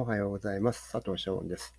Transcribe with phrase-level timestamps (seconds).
[0.00, 0.92] おはようございます。
[0.92, 1.74] 佐藤翔です。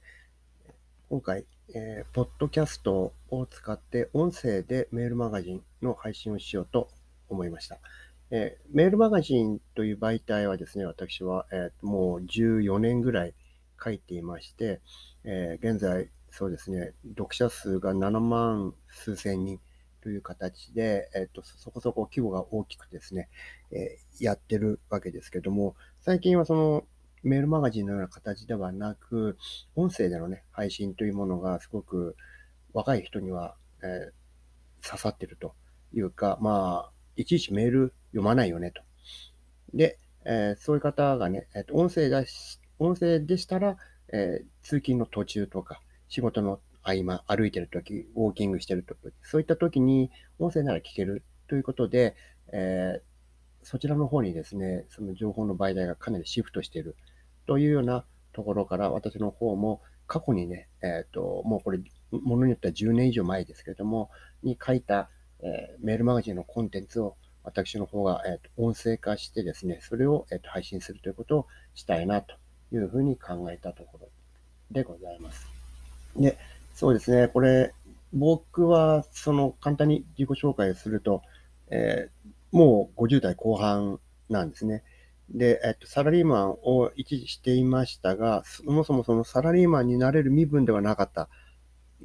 [1.09, 6.89] 今回、えー、ポッドキャストを使って音声でメールマガジンの配信をしようと
[7.29, 7.79] 思いました。
[8.29, 13.33] えー、メールマガジンという媒体はですね、私は、えー、もう14年ぐらい
[13.81, 14.81] 書いていまして、
[15.23, 19.61] え現在、そうですね、読者数が7万数千人
[20.03, 23.29] という形で、えっと、そこそこ規模が大きくですね、
[23.71, 26.83] えやってるわけですけども、最近はその
[27.23, 29.37] メールマガジンのような形ではなく、
[29.75, 32.15] 音声でのね、配信というものがすごく
[32.73, 35.55] 若い人には、えー、刺さってると
[35.93, 38.81] いうか、まあ、いちいちメール読まないよねと。
[39.73, 43.77] で、えー、そういう方がね、えー、音声だし、音声でしたら、
[44.13, 52.15] えー、通勤の途中とか、仕事の合間、歩いてるとき、ウォーキングしてるとき、そういったときに音声なら聞けるということで、
[52.51, 53.01] えー、
[53.69, 56.95] そちらの方にですね、その情報の媒体がかなりシフトしている
[57.45, 58.03] というような
[58.33, 61.79] ところから、私の方も過去にね、えっ、ー、と、もうこれ、
[62.11, 64.09] ものによっては10年以上前ですけれども、
[64.41, 65.11] に書いた、
[65.43, 72.37] えー、メールマガジンのコンテンツを私の方が、えーと、音声化してですね、それを、えーと配信するということをしたいなと
[72.71, 74.09] いうふうに考えたところ
[74.71, 75.45] でございます。
[76.15, 76.39] で、
[76.73, 77.75] そうですね、これ、
[78.13, 81.21] 僕はその簡単に自己紹介をすると、
[81.69, 83.99] えー、もう50代後半
[84.29, 84.83] なんですね。
[85.29, 91.29] で、えっと、サラリーマンを一時していましたが、そもそもそのサラリーマンになれる身分ではなかった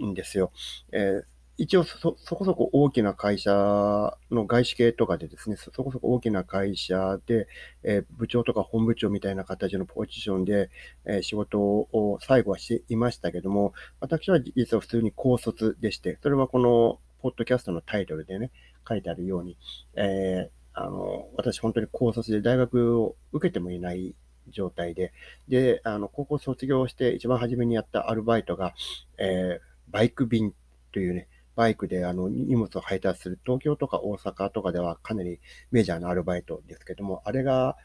[0.02, 0.52] んですよ。
[0.92, 1.24] えー、
[1.56, 7.46] 一応そ、そこそこ大きな会社の外資系とかでですね、そこそこ大きな会社で、
[7.82, 10.68] えー、部長とか本部長みたいな形のポジションで、
[11.06, 18.50] えー、仕事を最後はしていましたけども、私は実は普通に高卒でして、それはこのポッドキャストのタイトルでね、
[18.86, 19.56] 書いてあるように、
[19.96, 24.14] えーあの、私本当に高卒で大学を受けてもいない
[24.50, 25.14] 状態で、
[25.48, 28.74] で、あの、高校卒業して一番初めにやったアルバイトが、
[29.16, 30.52] えー、バイク便
[30.92, 35.38] というね、バイクであの荷物を配達する東京とか大阪とかではかなり
[35.70, 37.76] メジャーなアルバイトですけども、あれが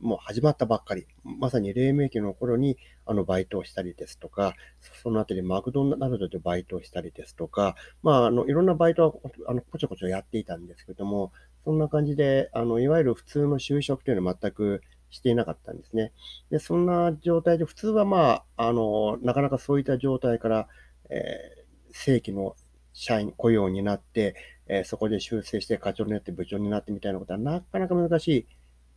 [0.00, 4.54] もう始まったばっかり、まさに黎明期の頃にあのバイトをしたりですとか、
[5.02, 11.32] そのあたりマクドナルドでバイトをしたりですとか、まあ、あのいろんなバイトはあのこちょこちょやっていたんですけども、
[11.64, 16.12] そんな感じで、あの、いわゆる普通の就職というのは全くしていなかったんですね。
[16.50, 20.68] で、そんな状態で、普通はまあ、あの、なかなかそういった状態から、
[21.10, 22.56] えー、正規の
[22.92, 24.34] 社員雇用になって、
[24.66, 28.46] えー、そこで修正して課長になって部長になってみたいなことはなかなか難しい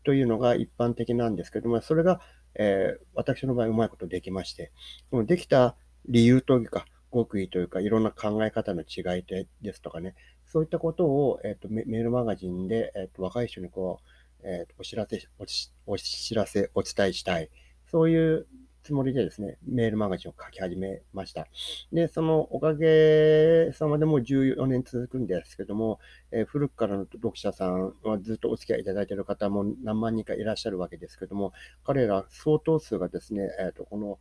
[0.04, 2.22] というのが一般的なんですけども、それが、
[2.56, 4.72] えー、私の場合うまいことできまして、
[5.10, 5.76] そのできた
[6.08, 9.24] 理由というか、極意というか、いろんな考え方の違い
[9.62, 10.16] ですとかね、
[10.46, 14.00] そういったことを、え、ー、とメ、ールマガジンで、え、ー、と、若い人にこ
[14.44, 15.46] う、え、ー、と、お知らせお、
[15.94, 17.50] お知らせ、お伝えしたい。
[17.90, 18.48] そういう
[18.84, 21.48] つもりでですね、メールマガジンを書き始めました。
[21.94, 26.00] で、そのおかげさまでもう14年続くんですけども、
[26.32, 31.54] えー、古くからの読者さんはずっとお付き合いいただいている方も何万人かいらっしゃるわけですけども、
[31.86, 34.20] 彼ら相当数がですね、えっ、と、この、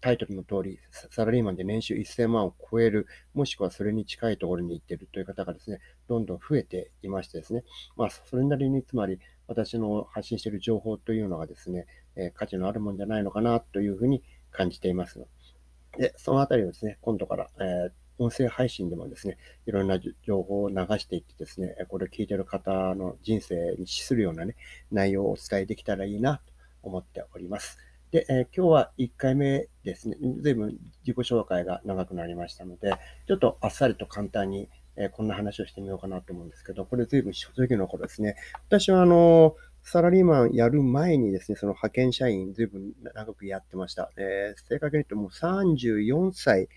[0.00, 0.78] タイトルの通り、
[1.10, 7.64] サラリーマンで年収1000万を超える、もしくはそれに近いところに行っているという方がですね、どんどん増えていましてですね、
[7.96, 9.18] まあ、それなりに、つまり、
[9.48, 11.86] 私の発信している情報というのがですね、
[12.16, 15.24] え、価値のあるもんじゃないのかなというふうに感じています。
[15.98, 19.36] で、そのあたりをですね、今度から、えー音声配信でもですね、
[19.66, 24.56] いろんな情報を流していってですね、これを聞いている方の人生に資するようなね、
[24.90, 26.52] 内容をお伝えできたらいいなと
[26.82, 27.78] 思っております。
[28.10, 30.16] で、えー、今日は1回目ですね。
[30.40, 32.94] 随分自己紹介が長くなりましたので、
[33.26, 38.36] ちょっとあっさりと簡単に、えー、こんな話をしてみようかなと思うんですけど、これ随分初期の頃ですね。
[38.68, 44.10] 私はあの、サラリーマンやる前にですね、その派遣社員随分長くやってました。
[44.16, 46.68] えー、正確に言うともう34歳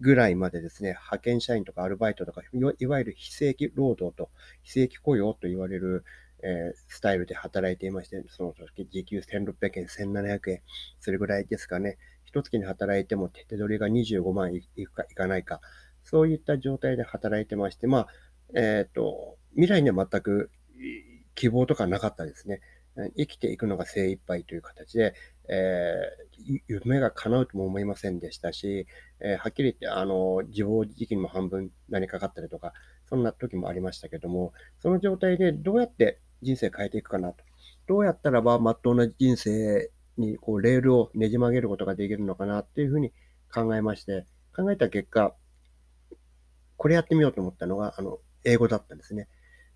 [0.00, 2.42] ぐらいまでですね、派遣社員とかアルバイトとか、
[2.78, 4.30] いわゆる非正規労働と
[4.62, 6.04] 非正規雇用と言われる、
[6.42, 10.62] えー、スタイルで働いていまして、その時時給1600円、1700円、
[11.00, 11.96] それぐらいですかね。
[12.24, 15.60] 一月に働いても手取りが25万いくかいかないか、
[16.10, 18.08] そういった状態で働いてまして、まあ、
[18.54, 20.50] えっ、ー、と、未来には全く
[21.34, 22.60] 希望とかなかったですね。
[23.16, 25.14] 生きていくのが精一杯という形で、
[25.48, 28.86] えー、夢が叶うとも思いませんでしたし、
[29.20, 32.72] えー、はっきり言って、あの、自暴自棄にも半分何かかったりとか、
[33.04, 37.44] そんな時もありましたけども、その状態でどうやって人生変えていくかなと。
[37.86, 43.12] どうやったらば、まっとうな人生にこうレールをねじ曲げることができるのかなっていうふうに
[43.52, 44.26] 考えまして、
[44.56, 45.34] 考えた結果、
[46.78, 49.28] これやってみようと思ったのが、あの、英語だったんですね。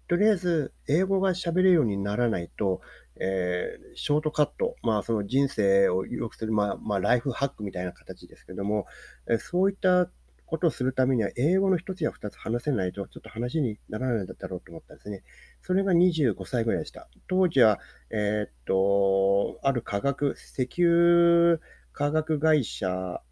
[0.09, 2.81] とりあえず、英語が喋れるようにならないと、
[3.17, 8.87] えー、ショートカット、まあ、その人生を良くする、まあ、まあ、ライフハックみたいな形ですけども、
[9.27, 10.09] えそういった
[10.47, 15.25] ことをするためには、英語の一つや二つ話せないと、ちょっと話にならないんだろうと思ったんですね。
[15.63, 17.09] それが25歳ぐらいでした。
[17.27, 21.59] 当時は、えー、っと、ある科学、石油
[21.93, 23.23] 化学会社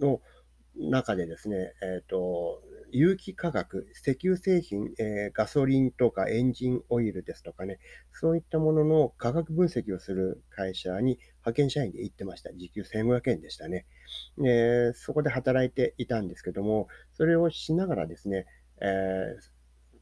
[0.00, 0.20] の
[0.76, 2.60] 中でですね、えっと、
[2.96, 7.80] 有機化学、石油製品、えー、ガソリンとかエンジンオイルですとかね、
[8.12, 12.54] そういったものの化学分析をする会社に派遣社員で行ってました。
[12.54, 13.86] 時給1500円でしたね。
[14.46, 18.46] え、そこで働いていたんですけども、それをしながらですね、
[18.80, 19.36] え、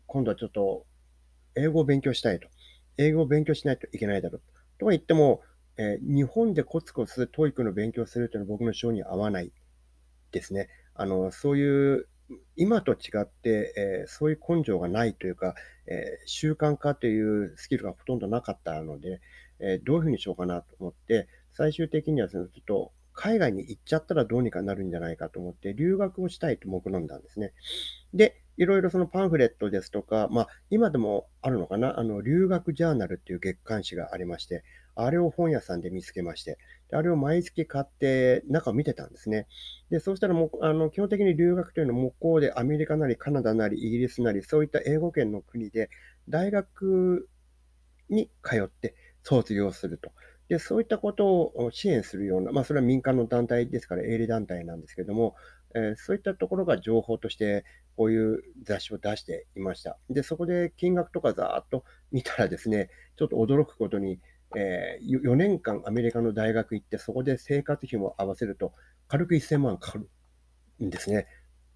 [0.06, 0.84] 今度はちょっと
[1.54, 2.48] 英語を勉強したいと。
[2.98, 4.42] 英語を勉強しないといけないだろう。
[4.78, 5.40] とは言っても、
[5.78, 9.50] えー、日本でコツコツ TOEIC の勉強するというのは僕の性に合わない
[10.30, 10.68] ですね。
[10.94, 12.06] あの、そういう
[12.56, 15.54] 今と違って、えー、そういう根性がないというか、
[15.86, 19.20] えー、習慣化というスキルがほとんどなかったので、
[19.58, 27.52] えー、どういうふうにしようかなと思って、最終的にはそのちょっと海外に行っちゃったらどうにかなるんじゃないかと思って、留学をしたいと目論んだんですね。
[28.14, 34.64] で、いろいろそのパンフレットですとか、まあ、今でもあるのかな、あの、留学ジャーナルっていう月刊誌がありまして、
[34.94, 36.58] あれを本屋さんで見つけまして、
[36.94, 39.46] あれを毎月買って中を見てたんですね。
[39.90, 45.90] で、そうしたらもう、あの、基本的に留学というのは向こうでアメリカなりカナダなりイギリスなり、そういった英語圏の国で
[46.28, 47.28] 大学
[48.08, 50.12] に通って卒業すると。
[50.48, 55.34] で、そういったことを支援するような、まあ、それは民間の団体ですから、営利団体なんですけども、
[55.74, 57.64] えー、そういったところが情報として、
[57.96, 59.98] こういう雑誌を出していました。
[60.10, 64.18] で、そこで金額とかざーっと見たらですね、ちょっと驚くことに、
[64.56, 68.72] えー、4年間アメリカの大学行って、そこで生活費も合わせると、
[69.08, 70.08] 軽く1000万かかる
[70.84, 71.26] んですね。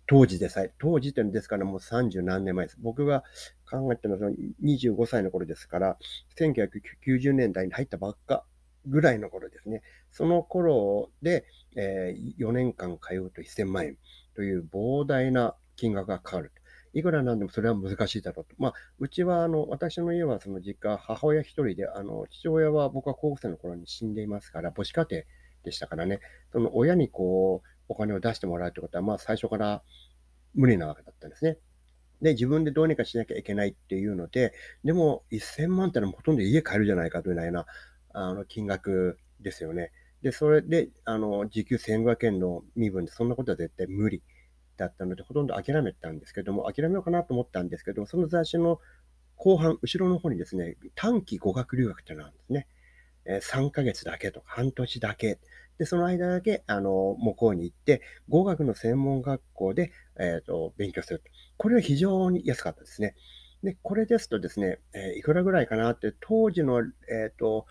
[0.06, 2.78] 当時でさえ、当時点ですからもう30何年前です。
[2.80, 3.24] 僕が
[3.68, 4.30] 考えたのは
[4.62, 5.98] 25歳の頃ですから、
[6.38, 8.44] 1990年代に入ったばっか
[8.86, 9.82] ぐらいの頃ですね。
[10.12, 11.44] その頃で、
[11.76, 13.98] えー、4年間通うと1000万円
[14.34, 16.52] という膨大な金額がかかる。
[16.96, 18.54] いくらなんでもそれは難しいだろうと。
[18.56, 25.22] まあ、うちは、あの、私の家はその実家、母親一人で、あの、父親は僕は高校生の頃に死んでいますから、母子家庭
[25.62, 26.20] でしたからね、
[26.52, 29.82] その親にこう、お金を出してもらうってことは、まあ、最初から
[30.54, 31.58] 無理なわけだったんですね。
[32.22, 37.66] で、自分でどうにかしなきゃいけないっていうので、でも、1000万ってのはほとんど家買えるじゃないかというような、
[38.14, 39.92] あの、金額ですよね。
[40.22, 44.22] で、それで、あの、時給1500円の身分で、そんなことは絶対無理
[44.76, 48.80] だったので、ほとんど諦めたんですけども、諦めようかなと思ったんですけど、その雑誌の
[49.36, 52.66] 後半、後ろの方にですね、短期語学留学っていうのがあるんですね。
[53.28, 55.38] え3ヶ月だけとか、半年だけ。
[55.78, 61.24] で、その間だけ、あの、向こうに行って、語学の専門学校で、えっ、ー、と、勉強すると。
[61.56, 63.14] これは非常に安かったですね。
[63.62, 66.82] で、これですとですね、えー、いくらぐらいかなって、当時の、え
[67.30, 67.66] っ、ー、と、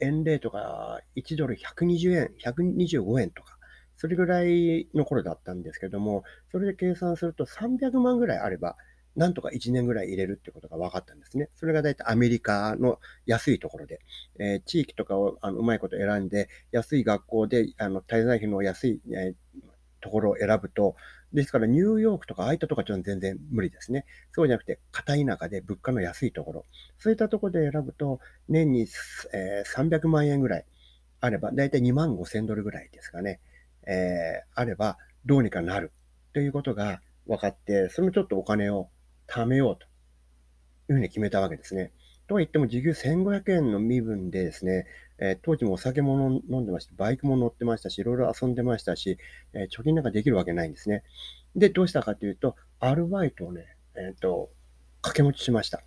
[0.00, 3.57] 円レートが1ドル120円、125円とか、
[3.98, 6.22] それぐらいの頃だったんですけども、
[6.52, 8.76] それで計算すると300万ぐらいあれば、
[9.16, 11.50] なんとか1年ぐらい入れるってことが分かったんですね。
[11.56, 14.00] それが大体アメリカの安いところで、
[14.38, 19.60] えー、地域とかをあのうまいこと選んで、安い学校であの滞在費の安い、えー、
[20.00, 20.94] ところを選ぶと、
[21.32, 24.06] ですからニューヨークとかああいったところは全然無理ですね。
[24.30, 26.64] そうじゃなくて、片田舎で物価の安いところ。
[26.98, 28.86] そういったところで選ぶと、年に、
[29.32, 30.64] えー、300万円ぐらい
[31.20, 33.40] あれば、だいたい2万5千ドルぐらいですかね。
[33.88, 35.92] えー、あれば、どうにかなる
[36.32, 38.90] ということが分かって、そのちょっとお金を
[39.26, 39.84] 貯めようと
[40.92, 41.92] いうふうに決めたわけですね。
[42.28, 44.86] とは言っても、時給1500円の身分でですね、
[45.18, 49.18] えー、当時もお酒も飲んでました、バイクも乗ってましたし、いろいろ遊んでましたし、
[49.54, 51.02] えー、貯金なんかできるわけないんですね。
[51.56, 53.66] で、どうしたかというと、アルバイトをね、
[53.96, 54.50] えっ、ー、と、
[55.00, 55.82] 掛け持ちしました。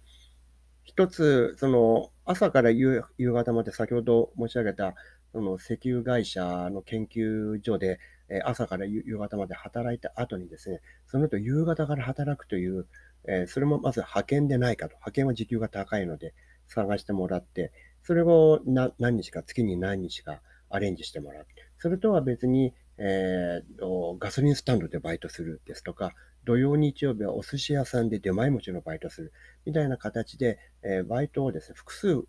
[0.83, 4.95] 一つ、その、朝から夕方まで先ほど申し上げた、
[5.31, 12.87] その石油会社の研究所で、え朝から夕方まで働いた後にですね、その後夕方から働くという、
[13.27, 14.95] えそれもまず派遣でないかと。
[14.95, 16.33] 派遣は時給が高いので
[16.67, 17.71] 探してもらって、
[18.03, 21.47] それを何日か、月に何日かアレンジしてもらう。
[21.77, 29.33] それとは別に、えー、ガソリンスタンドでバイトするですとか、土曜日曜日はお寿司屋さんで出前持ちのバイトする
[29.65, 32.23] みたいな形で、えー、バイトをですね、複数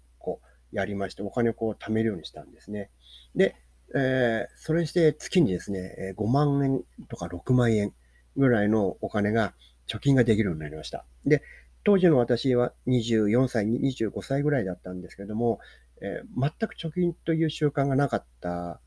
[0.73, 2.91] やりまして、お金をこう貯めるようにしたんですね。
[3.35, 3.57] で、
[3.95, 7.93] えー、それして月にですね、5万円とか6万円
[8.37, 9.55] ぐらいのお金が
[9.87, 11.05] 貯金ができるようになりました。
[11.26, 11.43] で、
[11.85, 15.61] 当時の私は24歳、25歳ぐらいだったんですけども、
[16.00, 18.81] えー、全く貯金という習慣がなかった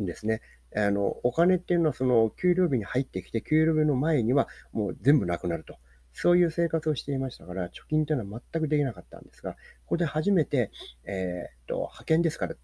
[0.00, 0.40] んですね。
[0.76, 5.76] あの、お金っていうのはその給料日に入ってきて、給料日の前にはもう全部なくなると。
[6.14, 9.58] そういう生活をしていましたから、貯金というのは全くできなかったんですが、こ
[9.90, 10.70] こで初めて、
[11.04, 12.54] えー、と、派遣ですから、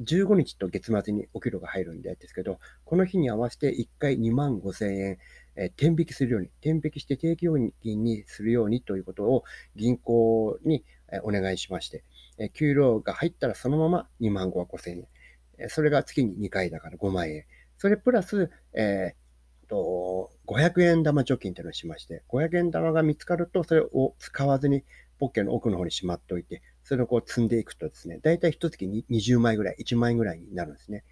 [0.00, 5.18] 15日と月末にお給料が入るんでですけど、この日に合わせて1回2万5千円、
[5.54, 9.44] えー、転引きするように、転引きして定期預金にするようにということを
[9.76, 12.02] 銀行にえお願いしまして、
[12.38, 15.06] え、給料が入ったらそのまま2万5千円。
[15.58, 17.44] え、それが月に2回だから5万円。
[17.76, 19.14] それプラス、えー、
[19.72, 24.84] と500円玉貯金というのをしまして、500円玉が見つかると、それを使わずに
[25.18, 31.04] ポッケの奥の方にしまっておいて、それをこう積んでいくとですね、だいたい一月に20枚ぐらい、1万円ぐらいになるんですね。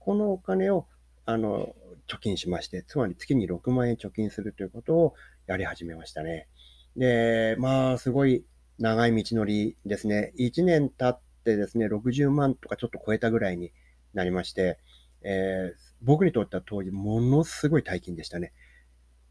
[0.00, 0.86] このお金を、
[1.26, 1.76] あの、
[2.08, 5.14] 貯金しまして、つまり月に6万円貯金するということを
[5.46, 6.48] やり始めましたね。
[6.96, 8.44] で、まあ、すごい
[8.80, 10.32] 長い道のりですね。
[10.38, 13.70] 1年経ってですね、60万とかちょっと超えたぐらいに
[14.12, 14.78] なりまして、
[15.22, 18.52] えー、僕にとっては当時ものすごい大金でしたね。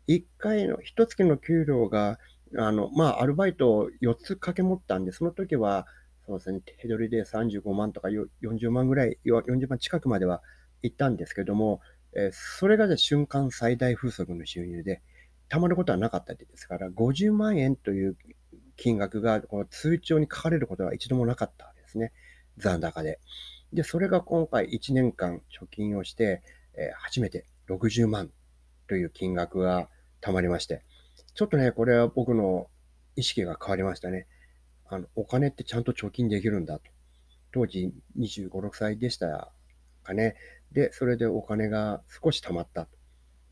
[0.07, 2.19] 1回の、1月の給料が
[2.55, 5.85] あの、まあ、アルバイトを4つ掛け持ったんで、その時は、
[6.25, 10.41] そうですね、手取りで35万とか40万ぐらい、40万近くまでは
[10.81, 11.81] 行ったんですけども、
[12.15, 15.01] えー、それが、瞬間最大風速の収入で、
[15.49, 18.17] たまることはなかったですから、50万円という
[18.75, 22.11] 金額がこの通帳に書かれることは一度もなかったわけですね。
[22.57, 23.19] 残高で。
[23.73, 26.41] で、それが今回1年間貯金をして、
[26.77, 28.31] え、初めて60万
[28.87, 29.89] という金額が
[30.21, 30.83] 貯まりまして、
[31.33, 32.67] ちょっとね、これは僕の
[33.15, 34.27] 意識が変わりましたね。
[34.89, 36.85] あの、お金ってちゃんと貯金できるんだと。
[37.51, 39.51] 当時25、6歳でした
[40.03, 40.35] かね。
[40.71, 42.97] で、それでお金が少し貯まったと。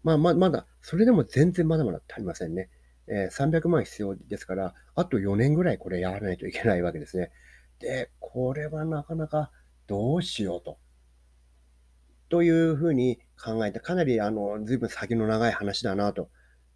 [0.04, 2.70] まあ、ま、まだ、それでも全然まだまだ足りませんね。
[3.08, 7.32] えー、300万必要ですから、あと4年ぐらいこれやらないといけないわけですね。
[7.80, 9.52] で、これはなかなか
[9.88, 10.78] どうしようと。
[12.30, 16.30] というふうに考えて、かなりあの、随分先の長い話だなと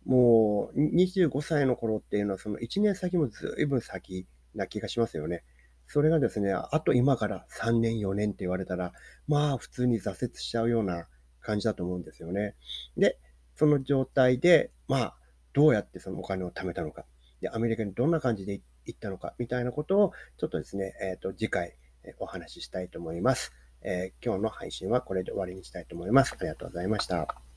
[0.06, 4.26] もう25歳の頃っていうのは、その1年先もずいぶん先
[4.56, 5.44] な気がしますよね。
[5.88, 8.94] それがですね、あと今から3年、4年って言われたら、
[9.28, 11.08] まあ普通に挫折しちゃうような
[11.42, 12.56] 感じだと思うんですよね。
[12.98, 13.20] で、
[13.56, 15.16] その状態で、まあ、
[15.54, 17.06] どうやってそのお金を貯めたのか。
[17.42, 21.76] で、アメリカにどんな感じで行ったのか、みたいなことを、ちょっとですね、えっ、ー、と、次回
[22.20, 23.52] お話ししたいと思います。
[23.82, 26.36] えー、今日の配信はこれで終わりにしたいと思います。
[26.40, 27.49] ありがとうございました。